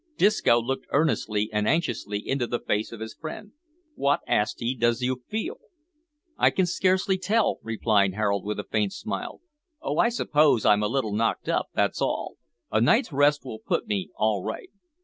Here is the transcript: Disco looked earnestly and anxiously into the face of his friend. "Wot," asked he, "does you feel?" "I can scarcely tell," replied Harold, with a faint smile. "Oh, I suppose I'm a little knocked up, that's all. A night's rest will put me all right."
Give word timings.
Disco 0.17 0.59
looked 0.59 0.87
earnestly 0.89 1.47
and 1.53 1.67
anxiously 1.69 2.27
into 2.27 2.47
the 2.47 2.59
face 2.59 2.91
of 2.91 3.01
his 3.01 3.13
friend. 3.13 3.51
"Wot," 3.95 4.21
asked 4.27 4.59
he, 4.59 4.73
"does 4.73 5.03
you 5.03 5.21
feel?" 5.29 5.57
"I 6.39 6.49
can 6.49 6.65
scarcely 6.65 7.19
tell," 7.19 7.59
replied 7.61 8.15
Harold, 8.15 8.43
with 8.43 8.59
a 8.59 8.63
faint 8.71 8.93
smile. 8.93 9.41
"Oh, 9.79 9.99
I 9.99 10.09
suppose 10.09 10.65
I'm 10.65 10.81
a 10.81 10.87
little 10.87 11.13
knocked 11.13 11.49
up, 11.49 11.67
that's 11.75 12.01
all. 12.01 12.37
A 12.71 12.81
night's 12.81 13.11
rest 13.13 13.45
will 13.45 13.59
put 13.59 13.85
me 13.87 14.09
all 14.15 14.43
right." 14.43 14.71